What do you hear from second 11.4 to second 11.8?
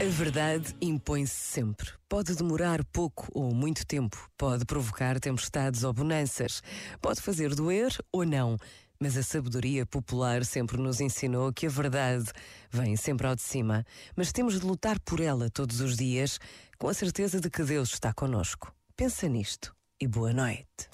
que a